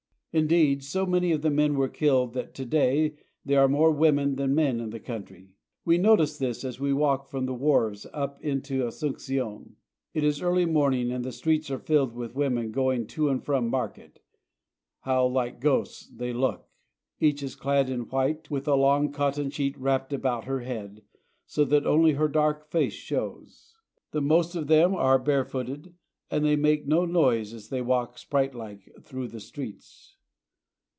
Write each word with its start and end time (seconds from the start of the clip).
Indeed, 0.33 0.81
so 0.81 1.05
many 1.05 1.33
of 1.33 1.41
the 1.41 1.49
men 1.49 1.75
were 1.75 1.89
killed 1.89 2.31
that 2.35 2.53
to 2.53 2.63
day 2.63 3.15
there 3.43 3.59
are 3.59 3.67
more 3.67 3.91
women 3.91 4.35
than 4.37 4.55
men 4.55 4.79
in 4.79 4.91
the 4.91 4.97
country. 5.01 5.57
We 5.83 5.97
notice 5.97 6.37
this 6.37 6.63
as 6.63 6.79
we 6.79 6.93
walk 6.93 7.27
from 7.27 7.47
the 7.47 7.53
wharves 7.53 8.07
up 8.13 8.41
into 8.41 8.85
Asuncion. 8.85 9.75
It 10.13 10.23
is 10.23 10.41
early 10.41 10.65
morning, 10.65 11.11
and 11.11 11.25
the 11.25 11.33
streets 11.33 11.69
are 11.69 11.77
filled 11.79 12.13
with 12.15 12.33
women 12.33 12.71
going 12.71 13.07
to 13.07 13.27
and 13.27 13.43
from 13.43 13.67
market. 13.69 14.21
How 15.01 15.27
like 15.27 15.59
ghosts 15.59 16.07
they 16.07 16.31
look! 16.31 16.65
Each 17.19 17.43
is 17.43 17.57
clad 17.57 17.89
in 17.89 18.03
white, 18.03 18.49
with 18.49 18.69
a 18.69 18.75
long 18.75 19.11
cotton 19.11 19.49
sheet 19.49 19.77
wrapped 19.77 20.13
about 20.13 20.45
her 20.45 20.61
head, 20.61 21.01
so 21.45 21.65
that 21.65 21.85
only 21.85 22.13
her 22.13 22.29
dark 22.29 22.71
face 22.71 22.93
shows. 22.93 23.75
The 24.11 24.21
most 24.21 24.55
of 24.55 24.67
them 24.67 24.95
are 24.95 25.19
barefooted, 25.19 25.93
and 26.29 26.45
they 26.45 26.55
make 26.55 26.87
no 26.87 27.03
noise 27.03 27.53
as 27.53 27.67
they 27.67 27.81
walk 27.81 28.15
spiritlike 28.17 29.03
through 29.03 29.27
the 29.27 29.41
streets. 29.41 30.15